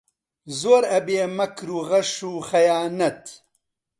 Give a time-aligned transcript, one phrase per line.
[0.61, 3.21] زۆر ئەبێ مەکر و غەش و خەیانەت